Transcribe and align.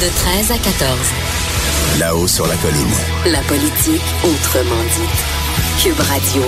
De 0.00 0.08
13 0.14 0.50
à 0.50 0.58
14. 0.58 0.98
Là-haut 1.98 2.28
sur 2.28 2.46
la 2.46 2.54
colline. 2.56 3.32
La 3.32 3.40
politique 3.48 4.02
autrement 4.22 4.82
dit. 4.94 5.82
Cube 5.82 5.98
Radio. 5.98 6.42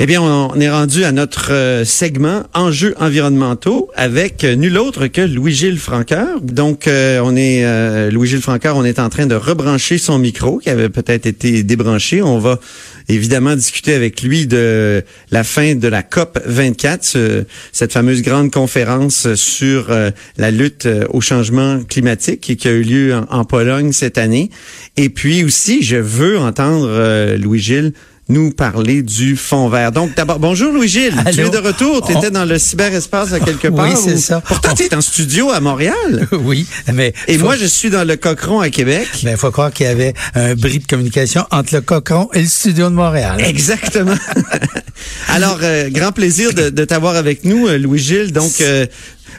Eh 0.00 0.06
bien, 0.06 0.20
on 0.20 0.58
est 0.58 0.70
rendu 0.70 1.04
à 1.04 1.12
notre 1.12 1.52
euh, 1.52 1.84
segment 1.84 2.42
enjeux 2.52 2.96
environnementaux 2.98 3.88
avec 3.94 4.42
euh, 4.42 4.56
nul 4.56 4.76
autre 4.78 5.06
que 5.06 5.20
Louis-Gilles 5.20 5.78
Franqueur. 5.78 6.40
Donc, 6.40 6.88
euh, 6.88 7.20
on 7.22 7.36
est 7.36 8.10
Louis-Gilles 8.10 8.42
Franqueur, 8.42 8.76
on 8.76 8.84
est 8.84 8.98
en 8.98 9.10
train 9.10 9.26
de 9.26 9.36
rebrancher 9.36 9.98
son 9.98 10.18
micro 10.18 10.58
qui 10.58 10.70
avait 10.70 10.88
peut-être 10.88 11.26
été 11.26 11.62
débranché. 11.62 12.20
On 12.20 12.38
va 12.38 12.58
évidemment 13.08 13.54
discuter 13.54 13.94
avec 13.94 14.22
lui 14.22 14.46
de 14.46 15.02
la 15.30 15.44
fin 15.44 15.74
de 15.74 15.88
la 15.88 16.02
COP 16.02 16.38
24, 16.44 17.46
cette 17.72 17.92
fameuse 17.92 18.22
grande 18.22 18.50
conférence 18.50 19.34
sur 19.34 19.94
la 20.36 20.50
lutte 20.50 20.88
au 21.10 21.20
changement 21.20 21.80
climatique 21.84 22.56
qui 22.56 22.68
a 22.68 22.72
eu 22.72 22.82
lieu 22.82 23.14
en, 23.14 23.26
en 23.30 23.44
Pologne 23.44 23.92
cette 23.92 24.18
année. 24.18 24.50
Et 24.96 25.08
puis 25.08 25.44
aussi, 25.44 25.82
je 25.82 25.96
veux 25.96 26.38
entendre 26.38 27.36
Louis-Gilles 27.36 27.92
nous 28.28 28.50
parler 28.50 29.02
du 29.02 29.36
fond 29.36 29.68
vert. 29.68 29.92
Donc, 29.92 30.14
d'abord, 30.16 30.38
bonjour 30.38 30.72
Louis-Gilles. 30.72 31.14
Tu 31.32 31.40
es 31.40 31.50
de 31.50 31.58
retour. 31.58 32.06
Tu 32.06 32.16
étais 32.16 32.30
dans 32.30 32.44
le 32.44 32.58
cyberespace 32.58 33.32
à 33.32 33.40
quelque 33.40 33.68
part. 33.68 33.88
Oui, 33.88 33.96
c'est 34.02 34.16
ça. 34.16 34.40
Pourtant, 34.40 34.74
tu 34.74 34.84
es 34.84 34.94
en 34.94 35.00
studio 35.00 35.50
à 35.50 35.60
Montréal. 35.60 36.26
oui, 36.32 36.66
mais... 36.92 37.12
Et 37.28 37.36
moi, 37.36 37.56
je 37.56 37.66
suis 37.66 37.90
dans 37.90 38.06
le 38.06 38.16
Cochron 38.16 38.60
à 38.60 38.70
Québec. 38.70 39.08
Mais 39.24 39.32
il 39.32 39.36
faut 39.36 39.50
croire 39.50 39.72
qu'il 39.72 39.86
y 39.86 39.88
avait 39.88 40.14
un 40.34 40.54
bris 40.54 40.78
de 40.78 40.86
communication 40.86 41.44
entre 41.50 41.74
le 41.74 41.80
Cochron 41.82 42.28
et 42.32 42.40
le 42.40 42.48
studio 42.48 42.88
de 42.88 42.94
Montréal. 42.94 43.40
Exactement. 43.40 44.16
Alors, 45.28 45.58
euh, 45.62 45.90
grand 45.90 46.12
plaisir 46.12 46.54
de, 46.54 46.70
de 46.70 46.84
t'avoir 46.84 47.16
avec 47.16 47.44
nous, 47.44 47.66
euh, 47.66 47.76
Louis-Gilles. 47.76 48.32
Donc, 48.32 48.60
euh, 48.60 48.86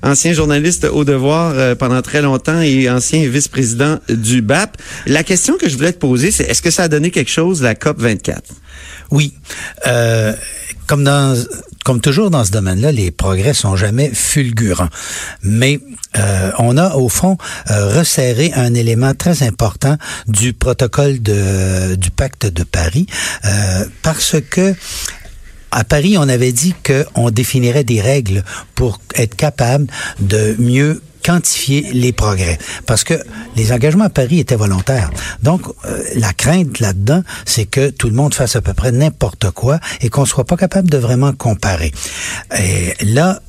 ancien 0.04 0.34
journaliste 0.34 0.86
au 0.86 1.04
devoir 1.04 1.76
pendant 1.78 2.02
très 2.02 2.22
longtemps 2.22 2.62
et 2.62 2.90
ancien 2.90 3.28
vice-président 3.28 3.98
du 4.10 4.42
BAP. 4.42 4.78
La 5.08 5.24
question 5.24 5.58
que 5.58 5.70
je 5.70 5.76
voulais 5.76 5.94
te 5.94 5.98
poser, 5.98 6.32
c'est 6.32 6.44
est-ce 6.44 6.62
que 6.62 6.70
ça 6.70 6.84
a 6.84 6.88
donné 6.88 7.10
quelque 7.10 7.32
chose, 7.32 7.64
la 7.64 7.74
COP 7.74 8.00
24? 8.00 8.44
Oui. 9.12 9.34
Euh, 9.88 10.34
comme 10.88 11.04
dans 11.04 11.36
comme 11.86 12.02
toujours 12.02 12.32
dans 12.32 12.44
ce 12.44 12.50
domaine-là, 12.50 12.92
les 12.92 13.12
progrès 13.12 13.54
sont 13.54 13.76
jamais 13.76 14.10
fulgurants. 14.12 14.90
Mais 15.44 15.80
euh, 16.18 16.52
on 16.58 16.78
a 16.78 16.96
au 16.96 17.10
fond 17.10 17.38
euh, 17.70 17.90
resserré 17.90 18.52
un 18.56 18.74
élément 18.74 19.14
très 19.14 19.44
important 19.44 19.96
du 20.28 20.54
protocole 20.54 21.22
de, 21.22 21.94
du 21.94 22.10
pacte 22.10 22.48
de 22.48 22.64
Paris 22.64 23.06
euh, 23.46 23.86
parce 24.02 24.38
que 24.50 24.74
à 25.70 25.84
Paris, 25.84 26.18
on 26.18 26.28
avait 26.28 26.54
dit 26.54 26.74
qu'on 26.86 27.30
définirait 27.30 27.84
des 27.84 28.02
règles 28.02 28.44
pour 28.76 29.00
être 29.14 29.36
capable 29.36 29.88
de 30.20 30.56
mieux 30.58 31.02
quantifier 31.26 31.88
les 31.94 32.14
progrès. 32.14 32.58
Parce 32.86 33.04
que 33.04 33.16
les 33.56 33.72
engagements 33.72 34.06
à 34.06 34.10
Paris 34.10 34.40
étaient 34.40 34.56
volontaires. 34.56 35.10
Donc, 35.42 35.62
euh, 35.86 36.04
la 36.16 36.34
crainte 36.34 36.80
là-dedans, 36.80 37.24
c'est 37.46 37.66
que 37.66 37.90
tout 37.90 38.08
le 38.08 38.14
monde 38.14 38.34
fasse 38.34 38.56
à 38.56 38.62
peu 38.62 38.74
près 38.74 38.92
n'importe 38.92 39.50
quoi 39.52 39.80
et 40.02 40.10
qu'on 40.10 40.26
soit 40.26 40.46
pas 40.46 40.58
capable 40.58 40.90
de 40.90 40.98
vraiment 40.98 41.34
comparer. 41.34 41.92
Et 42.58 42.94
là, 43.06 43.40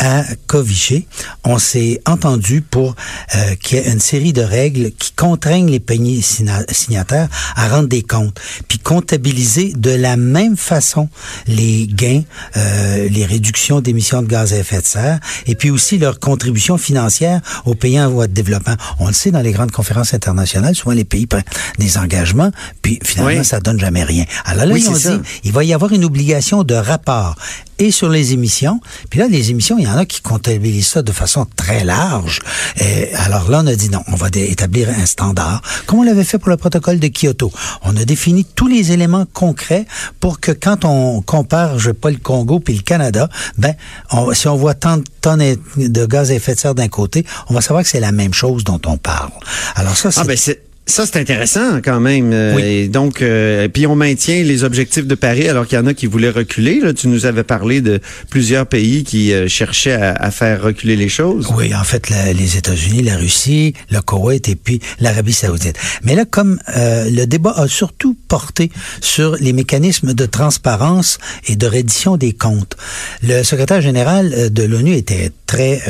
à 0.00 0.24
Covichet, 0.46 1.06
on 1.44 1.58
s'est 1.58 2.00
entendu 2.06 2.62
pour 2.62 2.96
euh, 3.34 3.54
qu'il 3.56 3.78
y 3.78 3.80
ait 3.80 3.92
une 3.92 4.00
série 4.00 4.32
de 4.32 4.40
règles 4.40 4.92
qui 4.92 5.12
contraignent 5.12 5.70
les 5.70 5.78
pays 5.78 6.22
signataires 6.22 7.28
à 7.54 7.68
rendre 7.68 7.88
des 7.88 8.02
comptes, 8.02 8.40
puis 8.66 8.78
comptabiliser 8.78 9.72
de 9.76 9.90
la 9.90 10.16
même 10.16 10.56
façon 10.56 11.08
les 11.46 11.86
gains, 11.86 12.22
euh, 12.56 13.08
les 13.10 13.26
réductions 13.26 13.80
d'émissions 13.80 14.22
de 14.22 14.26
gaz 14.26 14.54
à 14.54 14.56
effet 14.56 14.80
de 14.80 14.86
serre, 14.86 15.20
et 15.46 15.54
puis 15.54 15.70
aussi 15.70 15.98
leur 15.98 16.18
contribution 16.18 16.78
financière 16.78 17.42
aux 17.66 17.74
pays 17.74 18.00
en 18.00 18.08
voie 18.08 18.26
de 18.26 18.32
développement. 18.32 18.76
On 19.00 19.06
le 19.06 19.12
sait 19.12 19.30
dans 19.30 19.42
les 19.42 19.52
grandes 19.52 19.70
conférences 19.70 20.14
internationales, 20.14 20.74
souvent 20.74 20.94
les 20.94 21.04
pays 21.04 21.26
prennent 21.26 21.44
des 21.78 21.98
engagements, 21.98 22.50
puis 22.80 22.98
finalement 23.04 23.44
ça 23.44 23.60
donne 23.60 23.78
jamais 23.78 24.04
rien. 24.04 24.24
Alors 24.46 24.64
là, 24.64 24.78
ils 24.78 24.88
ont 24.88 24.92
dit, 24.92 25.28
il 25.44 25.52
va 25.52 25.62
y 25.62 25.74
avoir 25.74 25.92
une 25.92 26.04
obligation 26.04 26.64
de 26.64 26.74
rapport 26.74 27.36
et 27.80 27.90
sur 27.90 28.08
les 28.08 28.32
émissions. 28.32 28.80
Puis 29.08 29.18
là, 29.18 29.26
les 29.26 29.50
émissions, 29.50 29.76
il 29.78 29.84
y 29.84 29.88
en 29.88 29.96
a 29.96 30.04
qui 30.04 30.20
comptabilisent 30.20 30.86
ça 30.86 31.02
de 31.02 31.12
façon 31.12 31.46
très 31.56 31.82
large. 31.82 32.40
Et 32.78 33.12
alors 33.14 33.50
là, 33.50 33.62
on 33.64 33.66
a 33.66 33.74
dit 33.74 33.88
non, 33.88 34.02
on 34.06 34.14
va 34.14 34.28
établir 34.34 34.88
un 34.90 35.06
standard, 35.06 35.62
comme 35.86 36.00
on 36.00 36.02
l'avait 36.04 36.24
fait 36.24 36.38
pour 36.38 36.50
le 36.50 36.56
protocole 36.56 37.00
de 37.00 37.08
Kyoto. 37.08 37.50
On 37.82 37.96
a 37.96 38.04
défini 38.04 38.44
tous 38.44 38.68
les 38.68 38.92
éléments 38.92 39.24
concrets 39.32 39.86
pour 40.20 40.40
que 40.40 40.52
quand 40.52 40.84
on 40.84 41.22
compare, 41.22 41.78
je 41.78 41.88
sais 41.88 41.94
pas, 41.94 42.10
le 42.10 42.18
Congo 42.18 42.60
puis 42.60 42.74
le 42.74 42.82
Canada, 42.82 43.28
ben, 43.56 43.74
on, 44.12 44.32
si 44.34 44.46
on 44.46 44.56
voit 44.56 44.74
tant 44.74 44.98
de 44.98 45.04
tonnes 45.20 45.56
de 45.76 46.06
gaz 46.06 46.30
à 46.30 46.34
effet 46.34 46.54
de 46.54 46.60
serre 46.60 46.74
d'un 46.74 46.88
côté, 46.88 47.24
on 47.48 47.54
va 47.54 47.62
savoir 47.62 47.82
que 47.82 47.88
c'est 47.88 48.00
la 48.00 48.12
même 48.12 48.34
chose 48.34 48.62
dont 48.62 48.80
on 48.86 48.98
parle. 48.98 49.30
Alors 49.74 49.96
ça, 49.96 50.10
ah, 50.14 50.24
c'est... 50.36 50.60
Ah 50.60 50.69
ça, 50.90 51.06
c'est 51.06 51.18
intéressant 51.18 51.80
quand 51.82 52.00
même. 52.00 52.32
Euh, 52.32 52.54
oui. 52.54 52.62
Et 52.62 52.88
donc, 52.88 53.22
euh, 53.22 53.68
puis 53.68 53.86
on 53.86 53.96
maintient 53.96 54.42
les 54.42 54.64
objectifs 54.64 55.06
de 55.06 55.14
Paris 55.14 55.48
alors 55.48 55.66
qu'il 55.66 55.78
y 55.78 55.80
en 55.80 55.86
a 55.86 55.94
qui 55.94 56.06
voulaient 56.06 56.30
reculer. 56.30 56.80
Là. 56.80 56.92
Tu 56.92 57.08
nous 57.08 57.26
avais 57.26 57.44
parlé 57.44 57.80
de 57.80 58.00
plusieurs 58.28 58.66
pays 58.66 59.04
qui 59.04 59.32
euh, 59.32 59.48
cherchaient 59.48 59.94
à, 59.94 60.12
à, 60.12 60.30
faire 60.30 60.62
reculer 60.62 60.96
les 60.96 61.08
choses. 61.08 61.48
Oui, 61.56 61.74
en 61.74 61.84
fait, 61.84 62.10
la, 62.10 62.32
les 62.32 62.56
États-Unis, 62.56 63.02
la 63.02 63.16
Russie, 63.16 63.74
le 63.90 64.00
Koweït 64.00 64.48
et 64.48 64.56
puis 64.56 64.80
l'Arabie 65.00 65.32
saoudite. 65.32 65.76
Mais 66.02 66.14
là, 66.14 66.24
comme 66.24 66.58
euh, 66.76 67.08
le 67.08 67.24
débat 67.26 67.52
a 67.56 67.68
surtout 67.68 68.16
porté 68.28 68.70
sur 69.00 69.36
les 69.36 69.52
mécanismes 69.52 70.12
de 70.12 70.26
transparence 70.26 71.18
et 71.46 71.56
de 71.56 71.66
reddition 71.66 72.16
des 72.16 72.32
comptes, 72.32 72.76
le 73.22 73.42
secrétaire 73.42 73.80
général 73.80 74.52
de 74.52 74.62
l'ONU 74.64 74.94
était 74.94 75.30
très, 75.46 75.80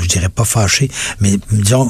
je 0.00 0.06
dirais 0.06 0.28
pas 0.28 0.44
fâché, 0.44 0.90
mais 1.20 1.38
disons 1.50 1.88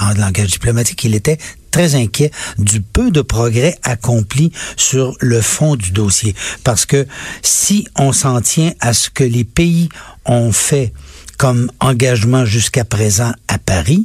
en 0.00 0.14
langage 0.18 0.48
diplomatique, 0.48 1.04
il 1.04 1.14
était 1.14 1.38
très 1.70 1.94
inquiet 1.94 2.30
du 2.58 2.80
peu 2.80 3.10
de 3.10 3.22
progrès 3.22 3.76
accomplis 3.82 4.52
sur 4.76 5.16
le 5.20 5.40
fond 5.40 5.76
du 5.76 5.90
dossier. 5.92 6.34
Parce 6.64 6.86
que 6.86 7.06
si 7.42 7.86
on 7.96 8.12
s'en 8.12 8.40
tient 8.40 8.72
à 8.80 8.92
ce 8.92 9.10
que 9.10 9.24
les 9.24 9.44
pays 9.44 9.88
ont 10.24 10.52
fait 10.52 10.92
comme 11.40 11.70
engagement 11.80 12.44
jusqu'à 12.44 12.84
présent 12.84 13.32
à 13.48 13.56
Paris, 13.56 14.04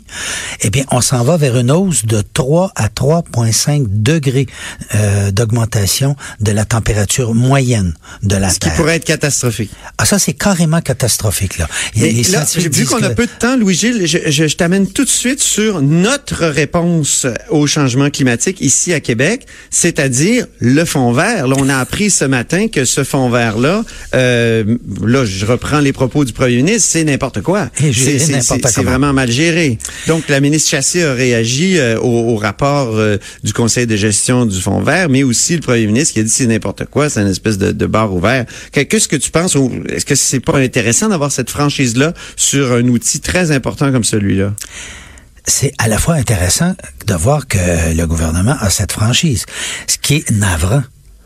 eh 0.61 0.69
bien, 0.69 0.85
on 0.91 1.01
s'en 1.01 1.21
va 1.25 1.35
vers 1.35 1.57
une 1.57 1.69
hausse 1.69 2.05
de 2.05 2.23
3 2.33 2.71
à 2.77 2.87
3,5 2.87 3.87
degrés 3.89 4.47
euh, 4.95 5.31
d'augmentation 5.31 6.15
de 6.39 6.53
la 6.53 6.63
température 6.63 7.35
moyenne 7.35 7.93
de 8.23 8.37
la 8.37 8.51
Ce 8.51 8.59
Terre. 8.59 8.71
qui 8.71 8.77
pourrait 8.77 8.95
être 8.95 9.03
catastrophique. 9.03 9.71
Ah, 9.97 10.05
ça, 10.05 10.17
c'est 10.17 10.31
carrément 10.31 10.79
catastrophique, 10.79 11.57
là. 11.57 11.67
Et 11.97 12.23
là, 12.23 12.45
vu 12.55 12.85
qu'on 12.85 13.03
a 13.03 13.09
peu 13.09 13.25
de 13.25 13.31
temps, 13.37 13.57
Louis-Gilles, 13.57 14.07
je, 14.07 14.17
je, 14.27 14.47
je 14.47 14.55
t'amène 14.55 14.87
tout 14.89 15.03
de 15.03 15.09
suite 15.09 15.41
sur 15.41 15.81
notre 15.81 16.45
réponse 16.45 17.27
au 17.49 17.67
changement 17.67 18.09
climatique 18.09 18.61
ici 18.61 18.93
à 18.93 19.01
Québec, 19.01 19.45
c'est-à-dire 19.71 20.45
le 20.59 20.85
fond 20.85 21.11
vert. 21.11 21.49
Là, 21.49 21.55
on 21.59 21.67
a 21.67 21.79
appris 21.79 22.11
ce 22.11 22.23
matin 22.23 22.69
que 22.69 22.85
ce 22.85 23.03
fond 23.03 23.29
vert-là, 23.29 23.83
euh, 24.13 24.77
là, 25.03 25.25
je 25.25 25.45
reprends 25.45 25.81
les 25.81 25.91
propos 25.91 26.23
du 26.23 26.31
premier 26.31 26.55
ministre, 26.55 26.87
c'est 26.93 27.03
n'importe 27.03 27.24
quoi. 27.43 27.69
C'est 27.91 28.83
vraiment 28.83 29.13
mal 29.13 29.31
géré. 29.31 29.77
Donc, 30.07 30.27
la 30.29 30.39
ministre 30.39 30.69
Chassé 30.69 31.03
a 31.03 31.13
réagi 31.13 31.77
euh, 31.77 31.99
au, 31.99 32.33
au, 32.33 32.35
rapport 32.35 32.95
euh, 32.95 33.17
du 33.43 33.53
Conseil 33.53 33.87
de 33.87 33.95
gestion 33.95 34.45
du 34.45 34.59
Fonds 34.59 34.81
vert, 34.81 35.09
mais 35.09 35.23
aussi 35.23 35.55
le 35.55 35.61
premier 35.61 35.87
ministre 35.87 36.13
qui 36.13 36.19
a 36.19 36.23
dit 36.23 36.29
c'est 36.29 36.47
n'importe 36.47 36.85
quoi, 36.85 37.09
c'est 37.09 37.21
une 37.21 37.27
espèce 37.27 37.57
de, 37.57 37.71
de 37.71 37.85
bar 37.85 38.13
ouvert. 38.13 38.45
Qu'est-ce 38.71 39.07
que 39.07 39.15
tu 39.15 39.31
penses? 39.31 39.55
Est-ce 39.89 40.05
que 40.05 40.15
c'est 40.15 40.39
pas 40.39 40.57
intéressant 40.57 41.09
d'avoir 41.09 41.31
cette 41.31 41.49
franchise-là 41.49 42.13
sur 42.35 42.73
un 42.73 42.87
outil 42.87 43.19
très 43.19 43.51
important 43.51 43.91
comme 43.91 44.03
celui-là? 44.03 44.53
c'est 45.47 45.73
à 45.77 45.87
la 45.87 45.97
fois 45.97 46.15
intéressant 46.15 46.75
de 47.05 47.13
voir 47.13 47.47
que 47.47 47.57
le 47.95 48.05
gouvernement 48.07 48.55
a 48.59 48.69
cette 48.69 48.91
franchise. 48.91 49.45
Ce 49.87 49.97
qui 49.97 50.15
est 50.15 50.31
navrant, 50.31 50.83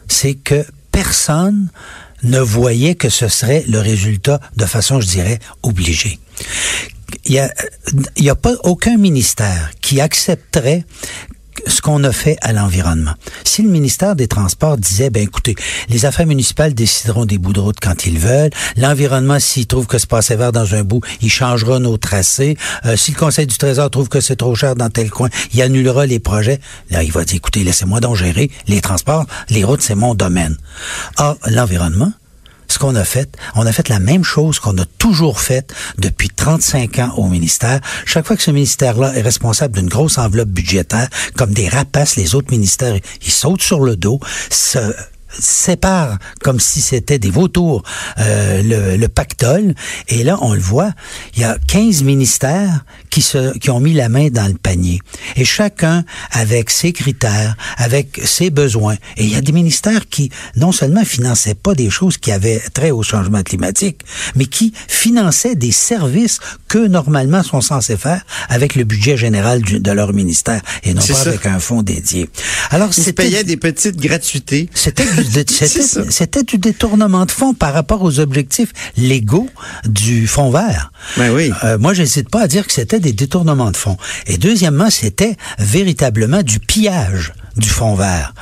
c'est 0.07 0.33
que 0.33 0.65
personne 0.91 1.69
ne 2.23 2.39
voyait 2.39 2.95
que 2.95 3.09
ce 3.09 3.27
serait 3.27 3.63
le 3.67 3.79
résultat 3.79 4.39
de 4.55 4.65
façon, 4.65 5.01
je 5.01 5.07
dirais, 5.07 5.39
obligée. 5.63 6.19
Il 7.25 7.33
y 7.33 7.39
a, 7.39 7.49
a 8.31 8.35
pas 8.35 8.55
aucun 8.63 8.97
ministère 8.97 9.71
qui 9.81 9.99
accepterait 10.01 10.85
ce 11.67 11.81
qu'on 11.81 12.03
a 12.03 12.11
fait 12.11 12.37
à 12.41 12.53
l'environnement. 12.53 13.13
Si 13.43 13.61
le 13.61 13.69
ministère 13.69 14.15
des 14.15 14.27
Transports 14.27 14.77
disait, 14.77 15.09
ben 15.09 15.23
écoutez, 15.23 15.55
les 15.89 16.05
affaires 16.05 16.27
municipales 16.27 16.73
décideront 16.73 17.25
des 17.25 17.37
bouts 17.37 17.53
de 17.53 17.59
route 17.59 17.77
quand 17.81 18.05
ils 18.05 18.19
veulent, 18.19 18.51
l'environnement, 18.77 19.39
s'il 19.39 19.67
trouve 19.67 19.87
que 19.87 19.97
c'est 19.97 20.09
pas 20.09 20.21
vert 20.21 20.51
dans 20.51 20.75
un 20.75 20.83
bout, 20.83 21.01
il 21.21 21.29
changera 21.29 21.79
nos 21.79 21.97
tracés, 21.97 22.57
euh, 22.85 22.95
si 22.95 23.11
le 23.11 23.17
Conseil 23.17 23.47
du 23.47 23.57
Trésor 23.57 23.89
trouve 23.89 24.09
que 24.09 24.21
c'est 24.21 24.35
trop 24.35 24.55
cher 24.55 24.75
dans 24.75 24.89
tel 24.89 25.09
coin, 25.09 25.29
il 25.53 25.61
annulera 25.61 26.05
les 26.05 26.19
projets, 26.19 26.59
là, 26.89 27.03
il 27.03 27.11
va 27.11 27.25
dire, 27.25 27.37
écoutez, 27.37 27.63
laissez-moi 27.63 27.99
donc 27.99 28.15
gérer 28.15 28.51
les 28.67 28.81
transports, 28.81 29.25
les 29.49 29.63
routes, 29.63 29.81
c'est 29.81 29.95
mon 29.95 30.15
domaine. 30.15 30.57
Or, 31.17 31.37
l'environnement, 31.47 32.11
ce 32.69 32.79
qu'on 32.79 32.95
a 32.95 33.03
fait, 33.03 33.35
on 33.55 33.65
a 33.65 33.71
fait 33.71 33.89
la 33.89 33.99
même 33.99 34.23
chose 34.23 34.59
qu'on 34.59 34.77
a 34.77 34.85
toujours 34.97 35.41
fait 35.41 35.73
depuis 35.97 36.29
35 36.29 36.99
ans 36.99 37.13
au 37.17 37.27
ministère. 37.27 37.81
Chaque 38.05 38.25
fois 38.25 38.35
que 38.35 38.43
ce 38.43 38.51
ministère-là 38.51 39.13
est 39.15 39.21
responsable 39.21 39.75
d'une 39.75 39.89
grosse 39.89 40.17
enveloppe 40.17 40.49
budgétaire, 40.49 41.09
comme 41.35 41.51
des 41.51 41.67
rapaces, 41.67 42.15
les 42.15 42.35
autres 42.35 42.51
ministères, 42.51 42.95
ils 43.21 43.31
sautent 43.31 43.61
sur 43.61 43.81
le 43.81 43.95
dos, 43.95 44.19
se 44.49 44.93
séparent 45.37 46.17
comme 46.41 46.59
si 46.59 46.81
c'était 46.81 47.19
des 47.19 47.31
vautours 47.31 47.83
euh, 48.19 48.61
le, 48.61 48.97
le, 48.97 49.07
pactole. 49.07 49.75
Et 50.07 50.23
là, 50.23 50.37
on 50.41 50.53
le 50.53 50.59
voit, 50.59 50.91
il 51.35 51.41
y 51.41 51.43
a 51.43 51.57
15 51.67 52.03
ministères 52.03 52.85
qui, 53.09 53.21
se, 53.21 53.57
qui 53.57 53.69
ont 53.69 53.79
mis 53.79 53.93
la 53.93 54.09
main 54.09 54.29
dans 54.29 54.47
le 54.47 54.53
panier. 54.53 55.01
Et 55.35 55.45
chacun 55.45 56.03
avec 56.31 56.69
ses 56.69 56.93
critères, 56.93 57.55
avec 57.77 58.19
ses 58.23 58.49
besoins. 58.49 58.95
Et 59.17 59.23
il 59.23 59.29
y 59.29 59.35
a 59.35 59.41
des 59.41 59.51
ministères 59.51 60.07
qui 60.09 60.29
non 60.55 60.71
seulement 60.71 61.05
finançaient 61.05 61.55
pas 61.55 61.75
des 61.75 61.89
choses 61.89 62.17
qui 62.17 62.31
avaient 62.31 62.61
trait 62.73 62.91
au 62.91 63.03
changement 63.03 63.43
climatique, 63.43 64.01
mais 64.35 64.45
qui 64.45 64.73
finançaient 64.87 65.55
des 65.55 65.71
services 65.71 66.39
que 66.67 66.79
normalement 66.79 67.43
sont 67.43 67.61
censés 67.61 67.97
faire 67.97 68.21
avec 68.47 68.75
le 68.75 68.83
budget 68.83 69.17
général 69.17 69.61
du, 69.61 69.79
de 69.79 69.91
leur 69.91 70.13
ministère 70.13 70.61
et 70.83 70.93
non 70.93 71.01
pas 71.01 71.13
ça. 71.13 71.29
avec 71.29 71.45
un 71.45 71.59
fonds 71.59 71.81
dédié. 71.81 72.29
Alors, 72.69 72.89
Ils 72.97 73.13
payaient 73.13 73.43
des 73.43 73.57
petites 73.57 73.97
gratuités. 73.97 74.69
C'était 74.73 75.05
c'était 76.09 76.43
du 76.43 76.57
détournement 76.57 77.25
de 77.25 77.31
fonds 77.31 77.53
par 77.53 77.73
rapport 77.73 78.01
aux 78.01 78.19
objectifs 78.19 78.71
légaux 78.97 79.49
du 79.85 80.27
fonds 80.27 80.51
vert. 80.51 80.91
Ben 81.17 81.31
oui. 81.31 81.51
Euh, 81.63 81.77
moi, 81.77 81.93
j'hésite 81.93 82.29
pas 82.29 82.41
à 82.41 82.47
dire 82.47 82.65
que 82.65 82.73
c'était 82.73 82.99
des 82.99 83.13
détournements 83.13 83.71
de 83.71 83.77
fonds. 83.77 83.97
Et 84.27 84.37
deuxièmement, 84.37 84.89
c'était 84.89 85.35
véritablement 85.57 86.43
du 86.43 86.59
pillage 86.59 87.33
du 87.57 87.67
fonds 87.67 87.95
vert 87.95 88.33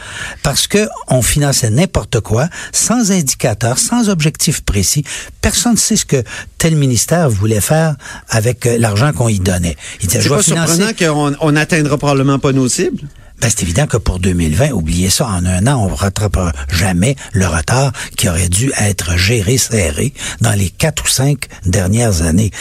parce 0.44 0.68
que 0.68 0.88
on 1.08 1.22
finançait 1.22 1.70
n'importe 1.70 2.20
quoi 2.20 2.48
sans 2.72 3.12
indicateur, 3.12 3.80
sans 3.80 4.10
objectif 4.10 4.62
précis. 4.62 5.04
Personne 5.42 5.74
ne 5.74 5.78
sait 5.78 5.96
ce 5.96 6.06
que 6.06 6.24
tel 6.58 6.76
ministère 6.76 7.30
voulait 7.30 7.62
faire 7.62 7.96
avec 8.30 8.66
euh, 8.66 8.78
l'argent 8.78 9.12
qu'on 9.14 9.30
y 9.30 9.40
donnait. 9.40 9.76
Il 10.02 10.08
disait, 10.08 10.22
C'est 10.22 10.30
pas 10.30 10.44
financer... 10.44 10.84
surprenant 10.84 11.36
qu'on 11.40 11.52
n'atteindra 11.52 11.98
probablement 11.98 12.40
pas 12.40 12.52
nos 12.52 12.70
cibles. 12.70 13.02
Ben, 13.40 13.50
c'est 13.50 13.64
évident 13.64 13.86
que 13.86 13.98
pour 13.98 14.20
2020, 14.20 14.72
oubliez 14.72 15.10
ça, 15.10 15.28
en 15.28 15.46
un 15.46 15.68
an, 15.68 15.84
on 15.86 15.90
ne 15.90 15.96
rattrapera 15.96 16.52
jamais 16.70 17.16
le 17.34 17.48
retard 17.48 17.92
qui 18.18 18.28
aurait 18.30 18.50
dû 18.50 18.72
être 18.80 19.16
géré, 19.18 19.58
serré 19.58 20.14
dans 20.42 20.54
les 20.54 20.70
quatre 20.70 21.06
ou 21.06 21.08
cinq 21.08 21.48
dernières 21.66 22.24
années. 22.24 22.52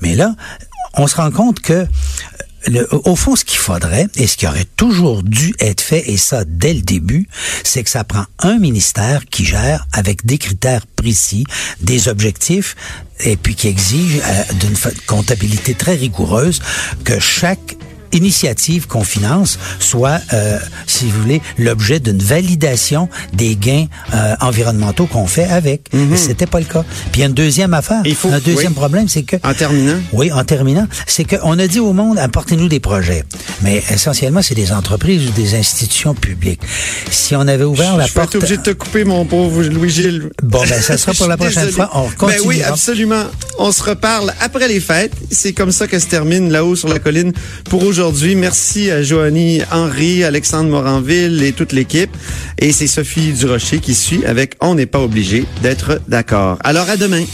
Mais 0.00 0.14
là, 0.14 0.34
on 0.94 1.06
se 1.06 1.16
rend 1.16 1.30
compte 1.30 1.60
que 1.60 1.86
le, 2.66 2.86
au 2.90 3.16
fond, 3.16 3.36
ce 3.36 3.44
qu'il 3.44 3.58
faudrait 3.58 4.08
et 4.16 4.26
ce 4.26 4.36
qui 4.36 4.46
aurait 4.46 4.66
toujours 4.76 5.22
dû 5.22 5.54
être 5.60 5.80
fait, 5.80 6.10
et 6.10 6.16
ça 6.16 6.44
dès 6.44 6.74
le 6.74 6.82
début, 6.82 7.28
c'est 7.64 7.82
que 7.82 7.90
ça 7.90 8.04
prend 8.04 8.24
un 8.40 8.58
ministère 8.58 9.24
qui 9.30 9.44
gère 9.44 9.86
avec 9.92 10.26
des 10.26 10.38
critères 10.38 10.86
précis, 10.86 11.44
des 11.80 12.08
objectifs, 12.08 12.76
et 13.20 13.36
puis 13.36 13.54
qui 13.54 13.68
exige 13.68 14.20
euh, 14.22 14.42
d'une 14.60 14.76
comptabilité 15.06 15.74
très 15.74 15.94
rigoureuse 15.94 16.60
que 17.04 17.18
chaque 17.20 17.76
initiative 18.16 18.86
qu'on 18.86 19.04
finance 19.04 19.58
soit, 19.78 20.20
euh, 20.32 20.58
si 20.86 21.06
vous 21.06 21.20
voulez, 21.22 21.42
l'objet 21.58 22.00
d'une 22.00 22.18
validation 22.18 23.08
des 23.32 23.56
gains 23.56 23.86
euh, 24.14 24.34
environnementaux 24.40 25.06
qu'on 25.06 25.26
fait 25.26 25.44
avec. 25.44 25.92
Mm 25.92 25.98
-hmm. 25.98 26.16
C'était 26.16 26.46
pas 26.46 26.60
le 26.60 26.66
cas. 26.66 26.84
Puis 27.10 27.16
il 27.16 27.20
y 27.20 27.22
a 27.22 27.26
une 27.26 27.34
deuxième 27.34 27.74
affaire. 27.74 28.02
Il 28.04 28.14
faut, 28.14 28.28
un 28.28 28.40
deuxième 28.40 28.72
oui. 28.72 28.82
problème, 28.84 29.08
c'est 29.08 29.22
que... 29.30 29.36
En 29.44 29.54
terminant? 29.54 30.00
Oui, 30.12 30.26
en 30.32 30.44
terminant, 30.44 30.86
c'est 31.06 31.24
qu'on 31.24 31.58
a 31.58 31.66
dit 31.66 31.80
au 31.80 31.92
monde, 31.92 32.18
apportez-nous 32.18 32.68
des 32.68 32.80
projets. 32.80 33.24
Mais 33.62 33.76
essentiellement, 33.96 34.42
c'est 34.42 34.58
des 34.64 34.72
entreprises 34.72 35.22
ou 35.28 35.32
des 35.42 35.54
institutions 35.62 36.14
publiques. 36.14 36.62
Si 37.10 37.34
on 37.40 37.46
avait 37.54 37.68
ouvert 37.74 37.92
je 37.94 37.98
la 37.98 38.06
je 38.06 38.12
porte... 38.12 38.32
Je 38.32 38.38
obligé 38.38 38.56
de 38.56 38.62
te 38.70 38.74
couper, 38.82 39.04
mon 39.04 39.24
pauvre 39.24 39.62
Louis-Gilles. 39.76 40.30
Bon, 40.42 40.62
ben 40.70 40.80
ça 40.88 40.96
sera 40.98 41.12
pour 41.14 41.28
la 41.28 41.36
prochaine 41.44 41.70
fois. 41.70 41.90
On 41.94 42.08
continue. 42.10 42.38
Ben 42.38 42.48
oui, 42.48 42.62
absolument. 42.62 43.24
On 43.58 43.70
se 43.72 43.82
reparle 43.82 44.28
après 44.40 44.68
les 44.68 44.80
fêtes. 44.80 45.12
C'est 45.30 45.52
comme 45.52 45.72
ça 45.72 45.86
que 45.86 45.98
se 45.98 46.06
termine 46.06 46.50
là-haut 46.50 46.76
sur 46.76 46.88
la 46.88 46.98
colline 46.98 47.32
pour 47.70 47.82
aujourd'hui 47.84 48.05
aujourd'hui. 48.06 48.36
Merci 48.36 48.92
à 48.92 49.02
Joanie 49.02 49.62
Henry, 49.72 50.22
Alexandre 50.22 50.70
Moranville 50.70 51.42
et 51.42 51.52
toute 51.52 51.72
l'équipe. 51.72 52.10
Et 52.56 52.70
c'est 52.70 52.86
Sophie 52.86 53.32
Durocher 53.32 53.80
qui 53.80 53.94
suit 53.94 54.24
avec 54.24 54.54
On 54.60 54.76
n'est 54.76 54.86
pas 54.86 55.00
obligé 55.00 55.44
d'être 55.60 56.00
d'accord. 56.06 56.56
Alors 56.62 56.88
à 56.88 56.96
demain. 56.96 57.24